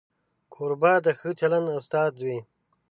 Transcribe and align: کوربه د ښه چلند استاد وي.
کوربه 0.53 0.93
د 1.05 1.07
ښه 1.19 1.29
چلند 1.39 1.67
استاد 1.77 2.13
وي. 2.25 2.39